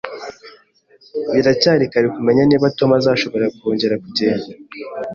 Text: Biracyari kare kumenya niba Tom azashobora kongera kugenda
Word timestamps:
Biracyari 1.33 1.85
kare 1.91 2.07
kumenya 2.15 2.43
niba 2.45 2.73
Tom 2.77 2.89
azashobora 2.99 3.45
kongera 3.59 3.95
kugenda 4.03 4.47